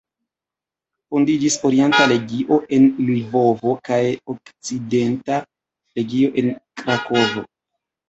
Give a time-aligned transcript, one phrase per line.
[1.11, 4.01] Fondiĝis Orienta Legio en Lvovo kaj
[4.37, 5.41] Okcidenta
[6.01, 7.51] Legio en Krakovo.